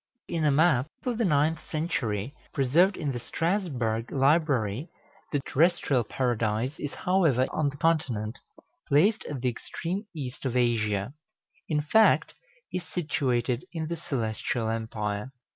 [0.27, 4.89] In a map of the ninth century, preserved in the Strasbourg library,
[5.31, 8.39] the terrestrial Paradise is, however, on the Continent,
[8.87, 11.13] placed at the extreme east of Asia;
[11.69, 12.33] in fact,
[12.73, 15.29] is situated in the Celestial Empire.